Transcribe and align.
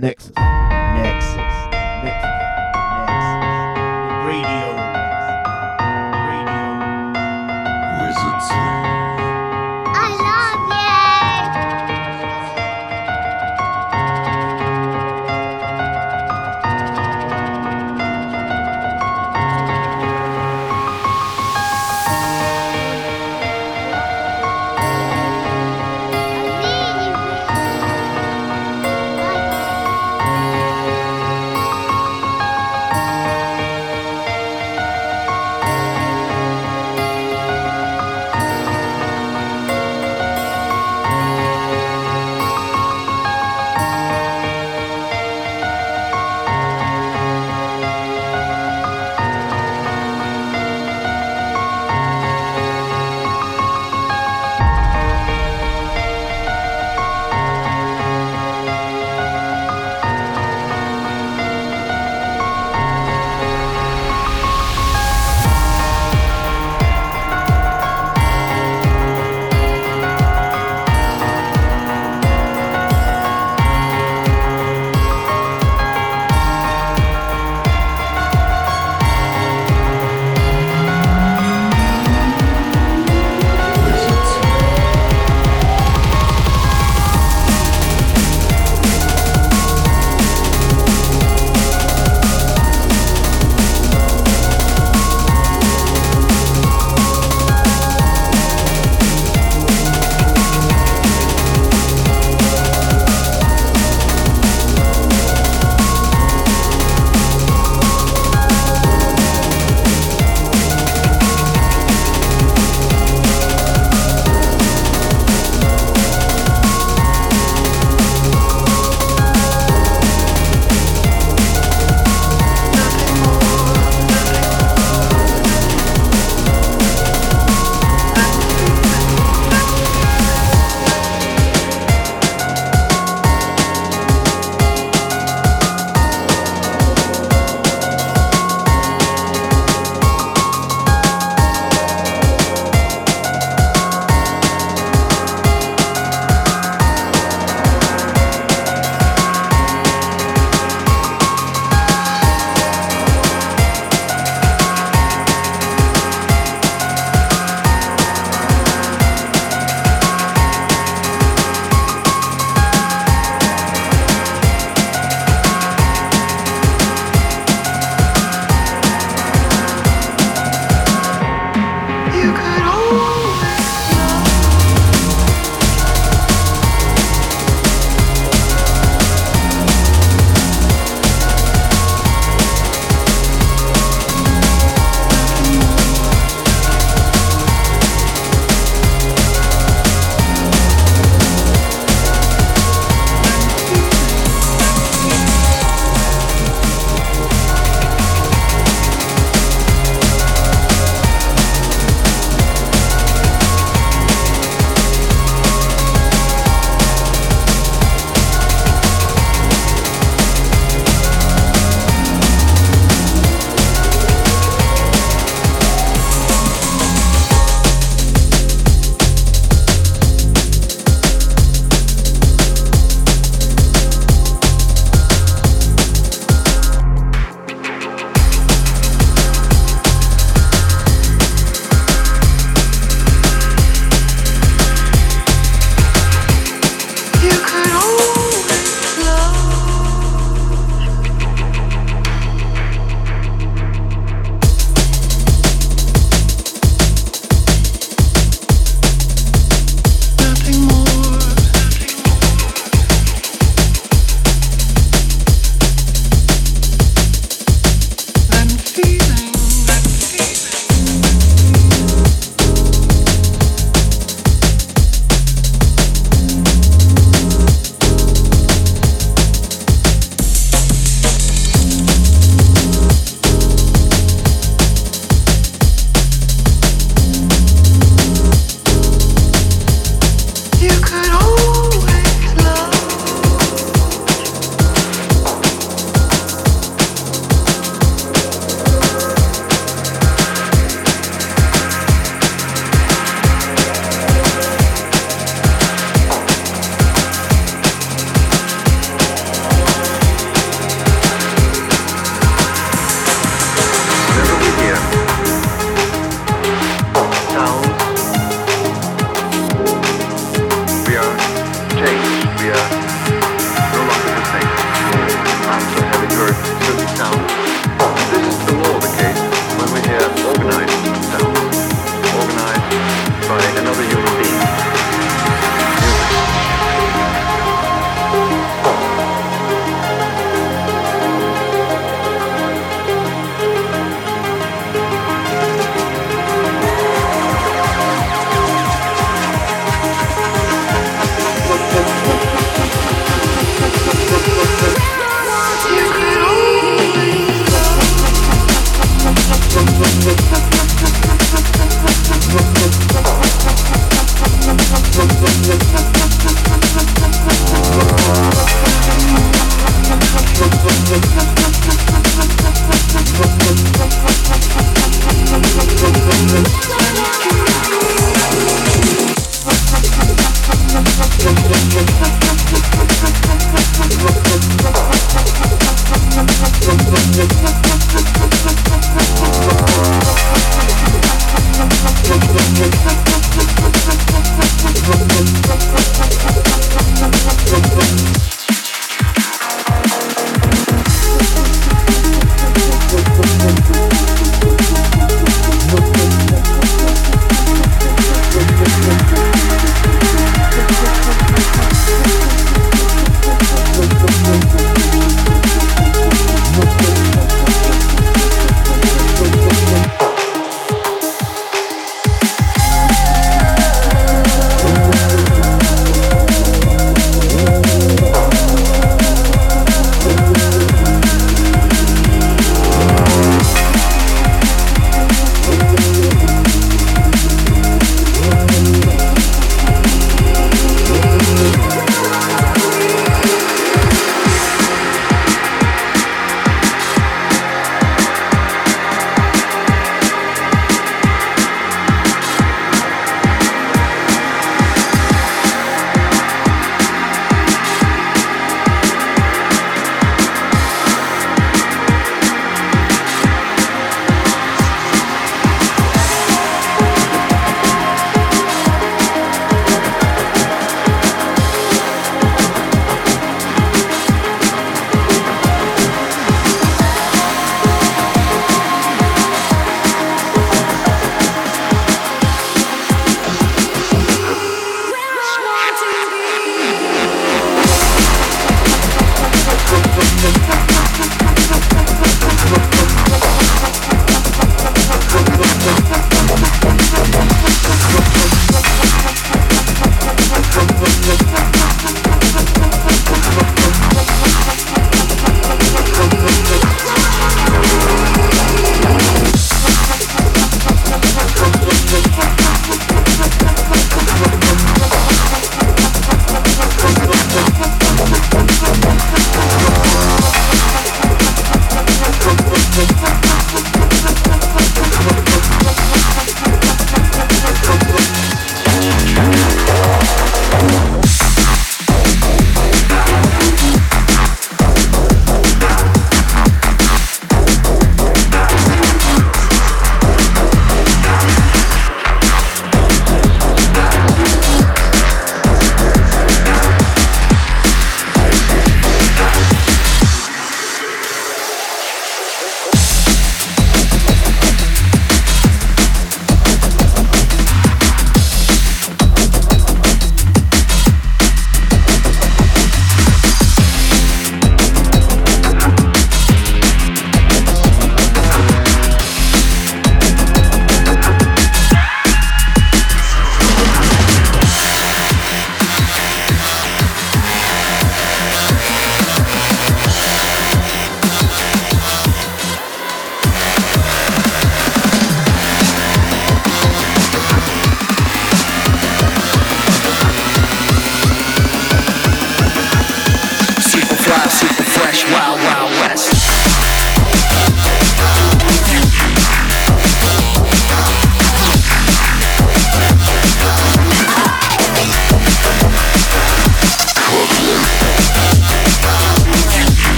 Nexus. 0.00 0.32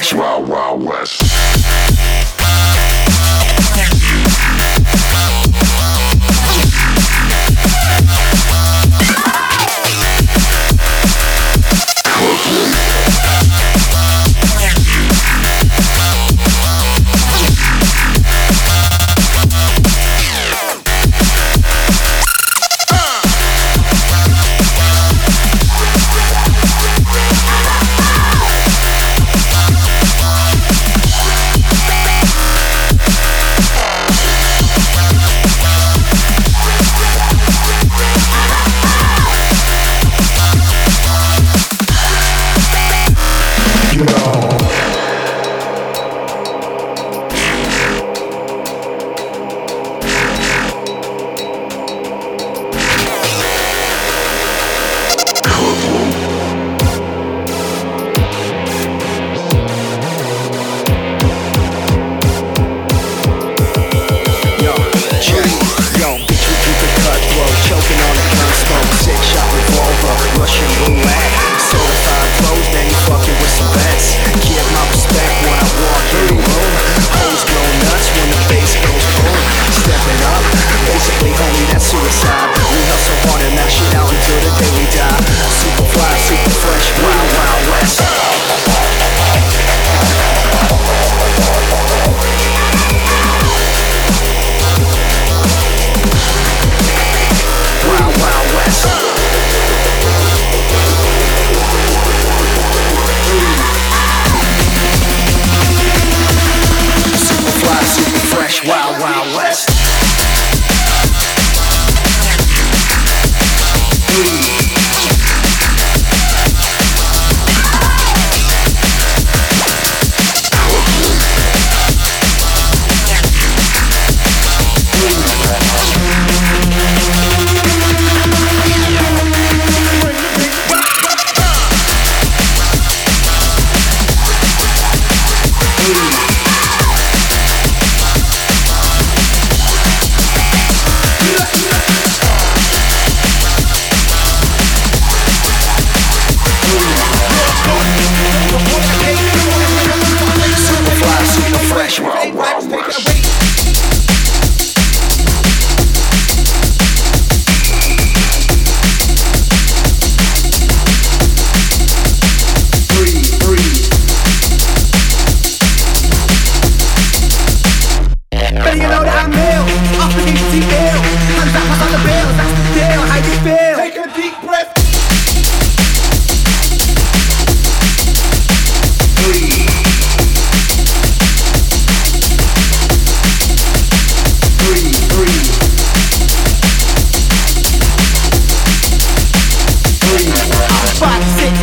Wild 0.00 0.48
Wild 0.48 0.82
West. 0.82 1.39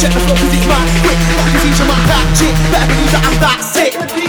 Check 0.00 0.14
the 0.14 0.20
floor, 0.20 0.38
it's 0.50 0.66
my 0.66 0.80
quick. 1.02 1.18
I 1.36 1.50
can 1.50 1.60
teach 1.60 1.78
you 1.78 1.84
my 1.84 2.00
back 2.08 2.34
chick. 2.34 2.54
Better 2.72 2.86
believe 2.88 3.12
that 3.12 3.20
I'm 3.22 3.36
that 3.44 3.60
sick. 3.60 4.19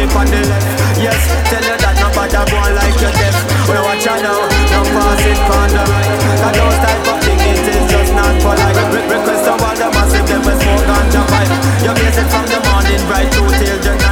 On 0.00 0.24
the 0.24 0.40
left. 0.48 0.64
Yes, 0.96 1.20
tell 1.52 1.60
you 1.60 1.76
that 1.76 1.94
nobody 2.00 2.32
go 2.32 2.56
on 2.56 2.72
like 2.72 2.96
your 2.96 3.12
deaf. 3.12 3.36
We 3.68 3.76
watch 3.76 4.00
you 4.00 4.16
now, 4.24 4.40
no 4.72 4.80
pass 4.88 5.20
it 5.20 5.40
on 5.52 5.68
the 5.68 5.82
right. 5.84 6.12
That 6.40 6.52
those 6.56 6.78
type 6.80 7.04
of 7.12 7.18
thing, 7.20 7.40
it 7.44 7.60
is 7.60 7.84
just 7.92 8.12
not 8.16 8.32
polite. 8.40 8.76
Re- 8.88 9.04
request 9.04 9.44
to 9.44 9.52
all 9.52 9.76
the 9.76 9.88
massive, 9.92 10.24
them 10.24 10.42
smoke 10.48 10.84
ganja 10.88 11.22
pipe. 11.28 11.52
You 11.84 11.92
blaze 11.92 12.16
it 12.16 12.28
from 12.32 12.46
the 12.48 12.60
morning 12.72 13.02
right 13.12 13.28
through 13.36 13.52
till 13.60 13.78
the 13.84 13.92
night. 14.00 14.11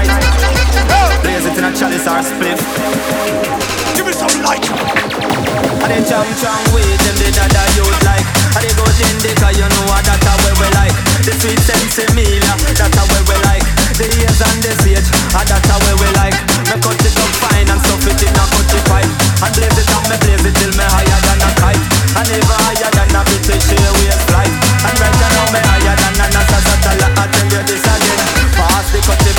A 1.71 1.73
chalice 1.73 2.03
or 2.03 2.19
spliff. 2.19 2.59
Give 3.95 4.03
me 4.03 4.11
some 4.11 4.43
light. 4.43 4.67
And 5.79 5.87
they 5.87 6.03
chum 6.03 6.27
chum 6.43 6.59
with 6.75 6.99
them, 6.99 7.15
they 7.23 7.31
that 7.31 7.47
I 7.47 7.63
youth 7.79 7.95
like. 8.03 8.27
And 8.59 8.67
they 8.67 8.75
go 8.75 8.83
indica, 8.91 9.55
you 9.55 9.63
know 9.71 9.87
what 9.87 10.03
that 10.03 10.19
a 10.19 10.33
way 10.43 10.55
we 10.59 10.67
like. 10.75 10.97
The 11.23 11.31
sweet 11.39 11.63
sense 11.63 11.95
meal, 12.19 12.43
that 12.43 12.91
a 12.91 13.03
way 13.15 13.23
we 13.23 13.37
like. 13.47 13.63
The 13.95 14.11
years 14.19 14.43
and 14.43 14.59
the 14.67 14.75
sage, 14.83 15.07
and 15.15 15.47
that 15.47 15.63
a 15.71 15.77
way 15.87 15.95
we 15.95 16.11
like. 16.19 16.35
Me 16.67 16.75
cut 16.75 16.99
it 17.07 17.15
up 17.15 17.33
fine 17.39 17.71
and 17.71 17.79
stuff 17.87 18.03
it 18.03 18.19
in 18.19 18.35
a 18.35 18.45
cutty 18.51 18.81
pipe. 18.91 19.13
And 19.39 19.55
blaze 19.55 19.79
it 19.79 19.87
and 19.95 20.07
me 20.11 20.17
blaze 20.27 20.47
it 20.51 20.55
till 20.59 20.75
me 20.75 20.83
higher 20.91 21.21
than 21.23 21.39
a 21.39 21.51
kite. 21.55 21.85
And 22.19 22.31
even 22.35 22.59
higher 22.67 22.91
than 22.99 23.15
a 23.15 23.21
British 23.31 23.71
Airways 23.79 24.19
flight. 24.27 24.51
And 24.91 24.97
right 24.99 25.17
now 25.23 25.47
me 25.55 25.63
higher 25.63 25.95
than 25.95 26.19
a 26.19 26.27
NASA 26.35 26.59
satellite. 26.67 27.15
I 27.15 27.25
tell 27.31 27.47
you 27.47 27.63
this 27.63 27.87
again. 27.87 28.19
Pass 28.59 28.91
the 28.91 28.99
cut 29.07 29.30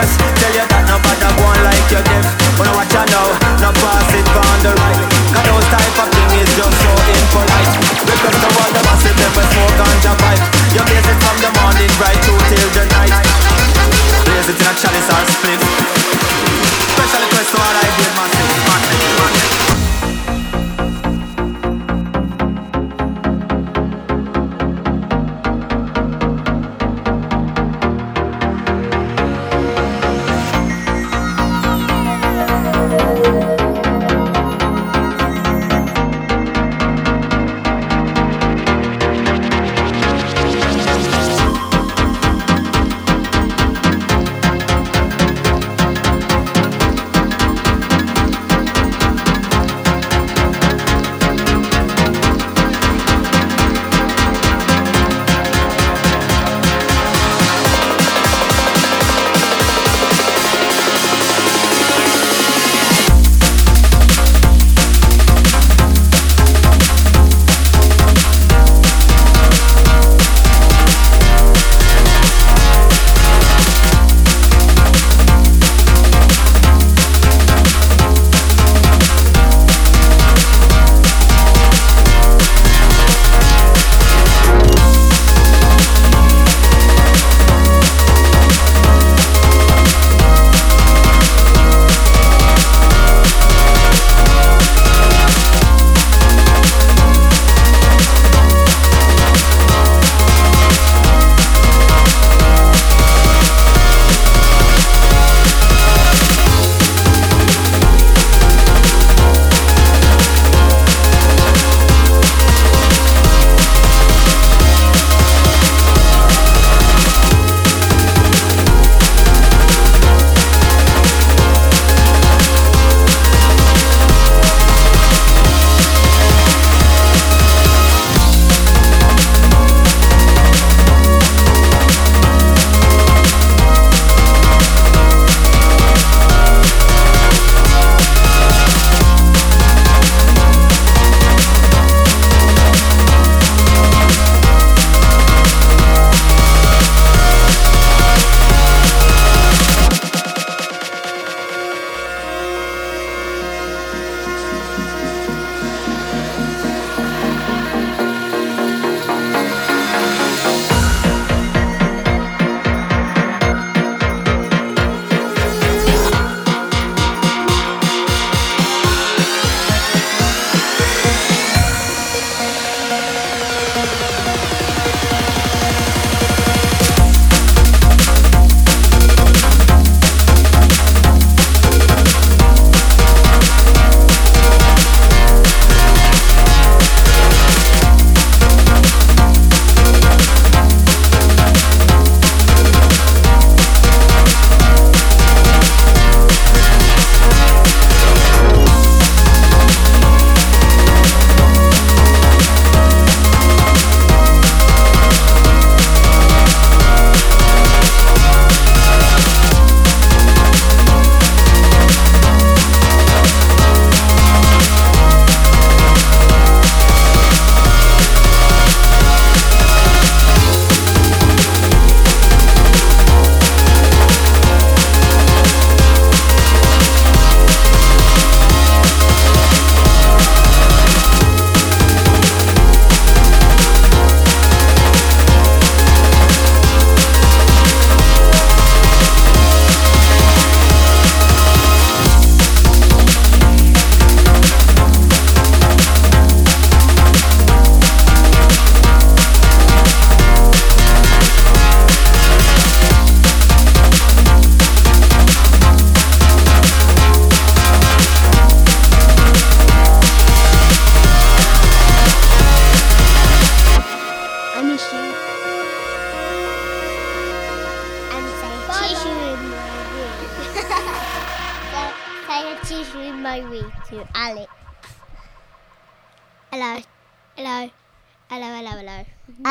left 0.00 0.29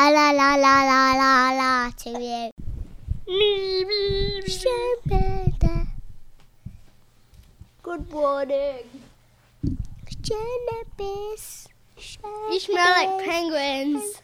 hello. 0.00 0.08
Hello, 0.16 0.32
la, 0.32 0.56
la, 0.56 0.80
la, 0.84 1.12
la, 1.12 1.52
la, 1.60 1.90
to 1.90 2.10
you. 2.10 2.50
Good 7.82 8.10
morning. 8.10 8.84
You 12.50 12.60
smell 12.60 12.90
like 12.90 13.24
penguins. 13.24 14.22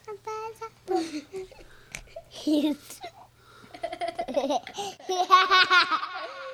penguins. 2.46 3.00